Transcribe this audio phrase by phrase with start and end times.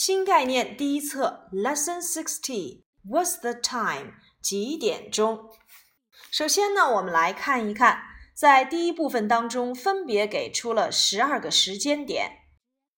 [0.00, 4.14] 新概念第一册，Lesson Sixty。What's the time？
[4.42, 5.50] 几点钟？
[6.30, 8.02] 首先呢，我们来看一看，
[8.34, 12.30] 在第一部分当中，分别给出了十二个时间点：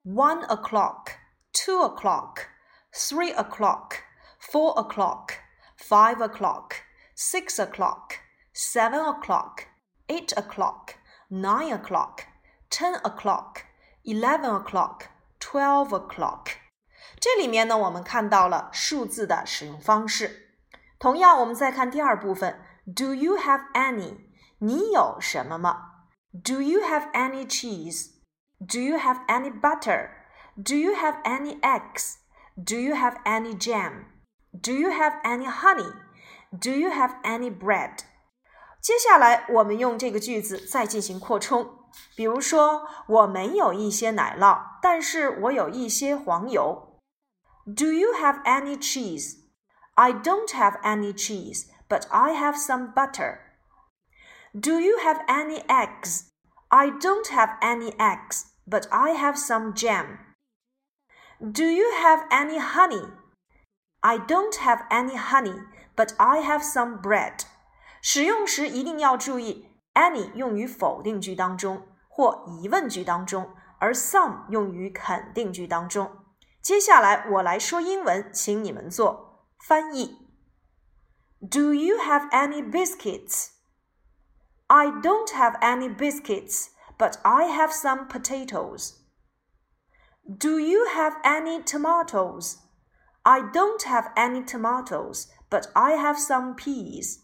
[0.04, 16.61] one o'clock、two o'clock、three o'clock、four o'clock、five o'clock、six o'clock、seven o'clock、eight o'clock、nine o'clock、ten o'clock、eleven o'clock、twelve o'clock。
[17.23, 20.57] 这里面呢，我们看到了数字的使用方式。
[20.99, 22.59] 同样，我们再看第二部分
[22.93, 24.17] ，Do you have any？
[24.59, 25.91] 你有什么吗
[26.43, 33.55] ？Do you have any cheese？Do you have any butter？Do you have any eggs？Do you have any
[33.57, 37.99] jam？Do you have any honey？Do you have any bread？
[38.81, 41.85] 接下来，我们用这个句子再进行扩充。
[42.17, 46.89] 比如说，我没有一些奶酪，但是我有一些黄油。
[47.66, 49.36] Do you have any cheese?
[49.96, 53.40] I don't have any cheese, but I have some butter.
[54.52, 56.30] Do you have any eggs?
[56.70, 60.18] I don't have any eggs, but I have some jam.
[61.40, 63.08] Do you have any honey?
[64.00, 65.60] I don't have any honey,
[65.96, 67.42] but I have some bread.
[68.00, 76.21] 使用时一定要注意，any 用于否定句当中或疑问句当中，而 some 用于肯定句当中。
[76.62, 80.18] 接下来我来说英文，请你们做翻译。
[81.40, 83.50] Do you have any biscuits?
[84.66, 86.68] I don't have any biscuits,
[86.98, 88.94] but I have some potatoes.
[90.26, 92.56] Do you have any tomatoes?
[93.22, 97.20] I don't have any tomatoes, but I have some peas.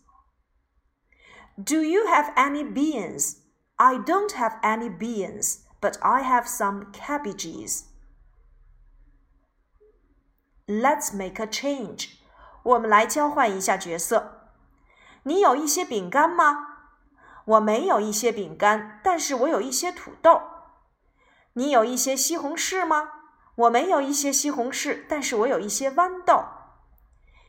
[1.56, 3.42] Do you have any beans?
[3.78, 7.87] I don't have any beans, but I have some cabbages.
[10.69, 12.11] Let's make a change。
[12.61, 14.51] 我们来交换一下角色。
[15.23, 16.67] 你有一些饼干吗？
[17.45, 20.43] 我没有一些饼干，但是我有一些土豆。
[21.53, 23.13] 你有一些西红柿吗？
[23.55, 26.45] 我没有一些西红柿，但是我有一些豌豆。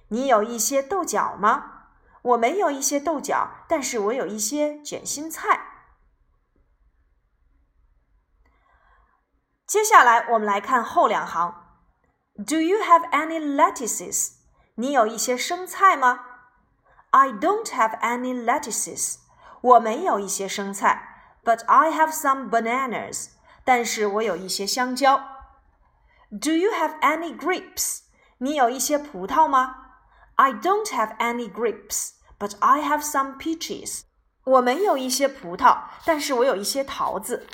[0.09, 1.88] 你有一些豆角吗？
[2.22, 5.66] 我没有一些豆角，但是我有一些卷心菜。
[9.66, 11.59] 接下来我们来看后两行。
[12.40, 14.34] Do you have any lettuces?
[14.75, 16.19] 你有一些生菜吗？
[17.12, 19.19] I don't have any lettuces.
[19.62, 23.29] 我没有一些生菜，but I have some bananas.
[23.63, 25.18] 但是我有一些香蕉。
[26.29, 28.01] Do you have any grapes?
[28.40, 29.75] 你有一些葡萄吗？
[30.35, 34.01] I don't have any grapes, but I have some peaches.
[34.44, 37.47] 我没有一些葡萄，但是我有一些桃子。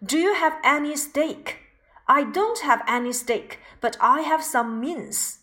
[0.00, 1.61] Do you have any steak?
[2.06, 5.36] I don't have any steak, but I have some mince.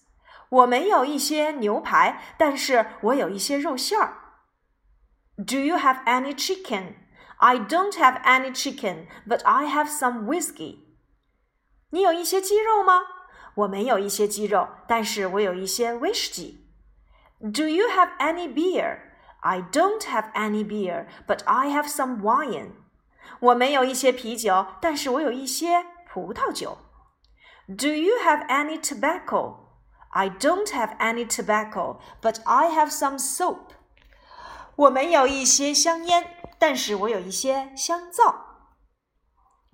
[0.49, 4.17] 我没有一些牛排，但是我有一些肉馅儿。
[5.37, 6.95] Do you have any chicken?
[7.37, 10.79] I don't have any chicken, but I have some whiskey.
[11.89, 13.01] 你有一些鸡肉吗？
[13.55, 16.67] 我没有一些鸡肉，但是我有一些威士忌。
[17.39, 18.99] Do you have any beer?
[19.41, 22.71] I don't have any beer, but I have some wine.
[23.39, 26.76] 我没有一些啤酒，但是我有一些 葡萄酒。
[27.68, 29.68] Do you have any tobacco?
[30.10, 33.74] I don't have any tobacco, but I have some soap.
[34.74, 36.26] 我没有一些香烟，
[36.58, 38.46] 但是我有一些香皂。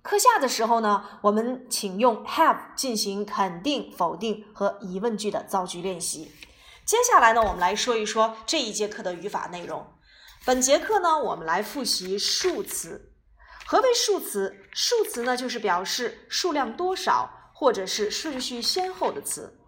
[0.02, 6.32] 课下的时候呢，我们请用 have 进行肯定、否定和疑问句的造句练习。
[6.84, 9.86] 接下来呢，我们来说一说这一节课的语法内容。
[10.44, 13.15] 本节课呢，我们来复习数词。
[13.68, 14.64] 何为数词？
[14.72, 19.58] 数词呢，就是表示数量多少或者是顺序先后的词。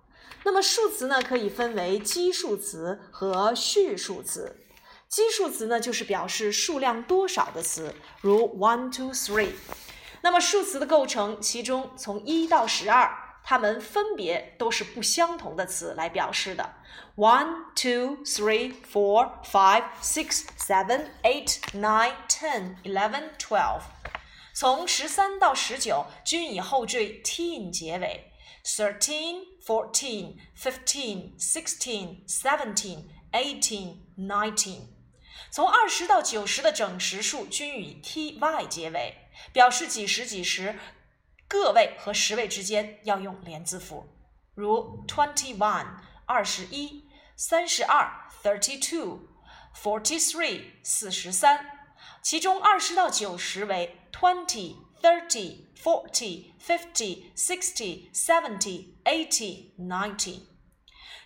[0.44, 4.56] 那么数词呢，可以分为基数词和序数词。
[5.08, 9.50] 基数词呢，就是表示数量多少的词，如 one, two, three。
[10.22, 13.27] 那么数词的构成，其中从一到十二。
[13.48, 16.74] 它们分别都是不相同的词来表示的。
[17.16, 23.84] One, two, three, four, five, six, seven, eight, nine, ten, eleven, twelve。
[24.52, 28.30] 从十三到十九均以后缀 teen 结尾。
[28.66, 34.88] Thirteen, fourteen, fifteen, sixteen, seventeen, eighteen, nineteen。
[35.50, 39.14] 从二十到九十的整十数均以 ty 结尾，
[39.54, 40.78] 表示几十几十。
[41.48, 44.06] 个位和十位之间要用连字符，
[44.54, 45.86] 如 twenty one
[46.26, 51.88] 二十一，三十二 thirty two，forty three 四十三。
[52.22, 60.42] 其中二十到九十为 twenty thirty, forty, fifty, sixty, seventy, eighty, ninety。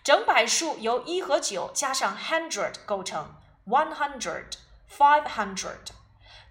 [0.03, 3.35] 整百数由一和九加上 hundred 构成
[3.65, 4.53] ，one hundred,
[4.89, 5.91] five hundred。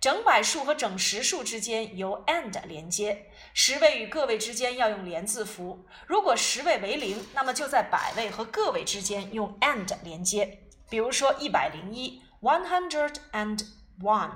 [0.00, 5.86] 整百数和整实数之间由 and 连接，十位与个位之间要用连字符。
[6.06, 10.62] 如果十位为零，那么就在百位和个位之间用 and 连接。
[10.88, 13.66] 比如说一百零一，one hundred and
[14.00, 14.30] one；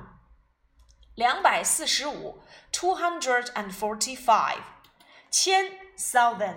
[1.15, 2.43] 两百四十五
[2.73, 4.59] ，two hundred and forty-five；
[5.31, 6.57] 千，thousand；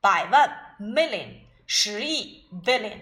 [0.00, 1.46] 百万，million。
[1.68, 3.00] 十亿 billion。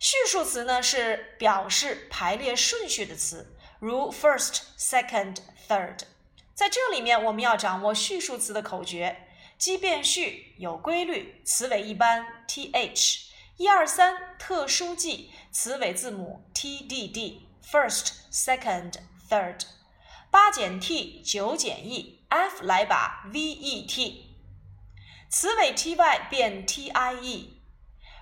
[0.00, 5.36] 序数词呢是表示排列顺序的词，如 first、second、
[5.68, 6.00] third。
[6.58, 9.28] 在这里面，我们要掌握序数词的口诀：
[9.58, 13.20] 奇变序有规律，词尾一般 th；
[13.58, 17.42] 一二三特殊记，词尾字母 tdd。
[17.64, 18.94] first、second、
[19.30, 19.66] third。
[20.32, 24.16] 八减 t，九减 e，f 来把 vet。
[25.28, 25.96] 词尾 ty
[26.28, 27.50] 变 tie，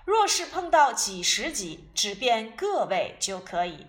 [0.05, 3.87] 若是碰到几十几，只变个位就可以。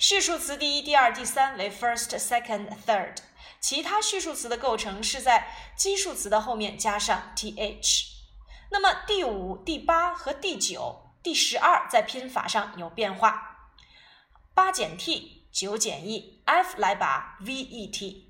[0.00, 3.18] 序数词第一、第二、第三为 first、second、third，
[3.64, 8.08] 其他序数词的构成是在基数词的后面加上 th。
[8.70, 13.70] 那么第五、第八和第九、第十二在拼法上有变化，
[14.52, 18.24] 八减 t，九减 e，f 来把 vet。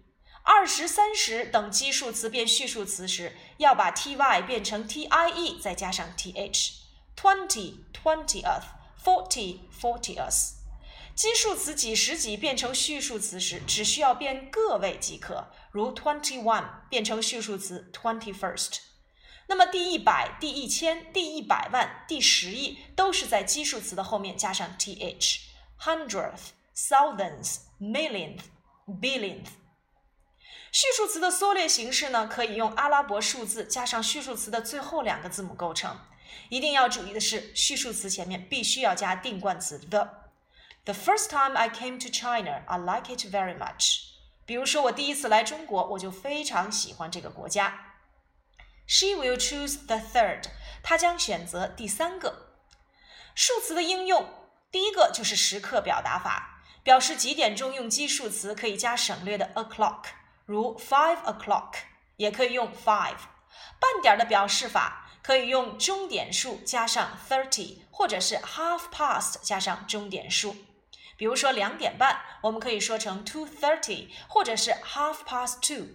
[0.44, 6.74] 二十三十等基数词变序数词时，要把 ty 变成 tie，再加上 th。
[7.16, 8.62] twenty twentieth
[9.04, 10.63] forty fortieth。
[11.14, 18.78] 基数词几十几变成序数词时，只需要变个位即可，如 twenty one 变成序数词 twenty first。
[19.46, 25.40] 那么第一百、第一千、第一百万、第十亿都是在基数词的后面加上 th。
[25.78, 28.40] hundredth thousandth millionth
[28.88, 29.48] billionth。
[30.72, 35.96] 序数词的缩略形式呢，可以用阿拉伯数字加上序数词的最后两个字母构成。
[36.48, 40.23] 一定要注意的是，序数词前面必须要加定冠词 the。
[40.86, 44.00] The first time I came to China, I like it very much。
[44.44, 47.94] 比如说，我第一次来中国，我就非常喜欢这个国家。
[48.86, 50.44] She will choose the third。
[50.82, 52.50] 她将选择第三个。
[53.34, 54.28] 数词的应用，
[54.70, 60.02] 第一个就是时刻表达法，表示几点钟用基数词可以加省略的 o'clock。
[60.44, 61.76] 如 five o'clock
[62.16, 63.16] 也可以用 five，
[63.80, 70.54] 半点的表示法可以用钟点数加上 thirty，或者是 half past 加上钟点数。
[71.16, 75.86] 比如说两点半，我们可以说成 two thirty，或者是 half past two。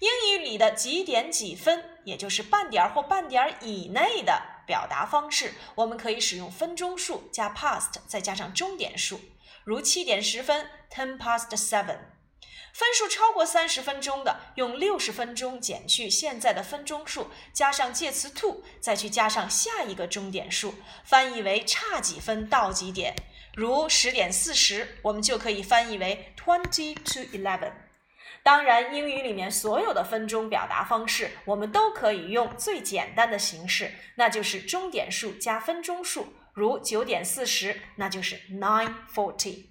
[0.00, 9.20] 英语里的几点几分，也就是半点或半点以内的表达方式，我们可以使用分钟数加 past，再加上钟点数，
[9.62, 11.98] 如七点十分 ten past seven。
[12.72, 23.14] 分数超过三十分钟的，用六十分钟减去现在的分钟数，加上介词 to，再去加上下一个钟点数，翻译为差几分到几点。
[23.60, 27.70] 如十点四十，我们就可以翻译为 twenty to eleven。
[28.42, 36.32] 当然，英语里面所有的分钟表达方式，我们都可以用最简单的形式，那就是钟点数加分钟数。
[36.54, 39.66] 如九点四十，那就是 nine forty。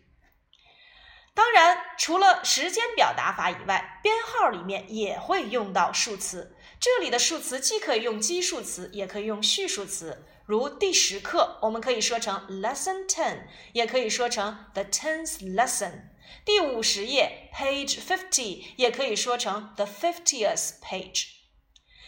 [1.34, 6.56] 当然，除了时间表达法以外，编号里面也会用到数词。
[6.80, 10.28] 这里的数词既可以用基数词，也可以用序数词。
[10.50, 16.10] 如第十课，我们可以说成 lesson ten，也可以说成 the tenth lesson。
[16.44, 21.28] 第五十页 page fifty，也可以说成 the fiftieth page。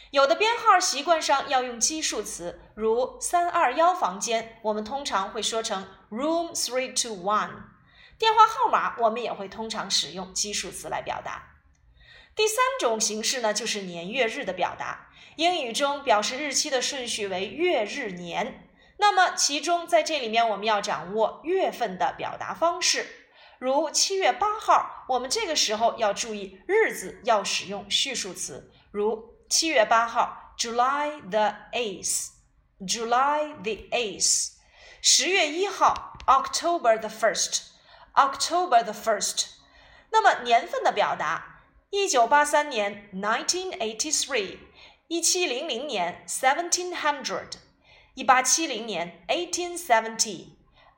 [0.09, 7.51] 有的编号习惯上要用基数词，如三二幺房间，我们通常会说成 room three two one。
[8.17, 11.50] 电话号码我们也会通常使用基数词来表达。
[12.41, 15.09] 第三种形式呢，就是年月日的表达。
[15.35, 18.67] 英语中表示日期的顺序为月日年。
[18.97, 23.05] 那么其中在这里面我们要掌握月份的表达方式。
[23.59, 34.53] 如七月八号，我们这个时候要注意日子要使用序数词，如七月八号，July the eighth，July the eighth。
[34.99, 37.65] 十月一号，October the first。
[38.15, 39.45] October the first，
[40.09, 41.50] 那么年份的表达，
[41.93, 44.59] 一九八三年 nineteen eighty three，
[45.09, 47.49] 一七零零年 seventeen hundred，
[48.13, 50.51] 一八七零年 eighteen seventy，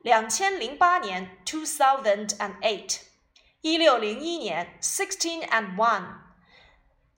[0.03, 2.99] 两千零八年 two thousand and eight，
[3.61, 6.19] 一六零一年 sixteen and one。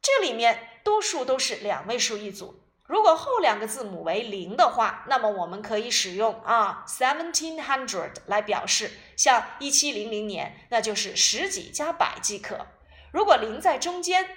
[0.02, 12.68] 这里面多数都是两位数一组，如果后两个字母为零的话，那么我们可以使用啊 seventeen hundred 来表示，像一七零零年，那就是十几加百即可。
[13.16, 14.28] 如果零在中间，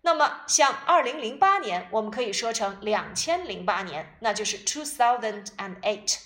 [0.00, 6.16] 那么像二零零八年，我们可以说成两千零八年，那就是 two thousand and eight。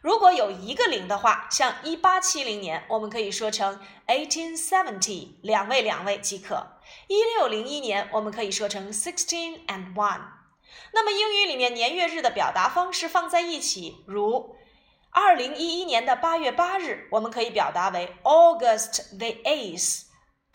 [0.00, 6.78] 如果有一个零的话，像一八七零年，我们可以说成 eighteen seventy，两位两位即可。
[7.08, 10.20] 一六零一年，我们可以说成 sixteen and one。
[10.92, 14.54] 那么英语里面年月日的表达方式放在一起，如
[15.10, 20.04] 二零一一年的八月八日，我们可以表达为 August the eighth,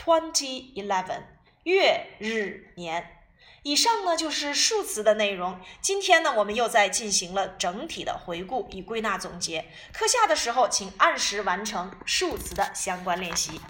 [0.04, 1.22] twenty eleven，
[1.64, 3.22] 月日年。
[3.62, 5.58] 以上呢就是数词的内容。
[5.80, 9.66] 今天呢，我们又在进行了整体的回顾与归纳总结。
[9.94, 13.62] 课下的时候，请按时完成数词的相关练习。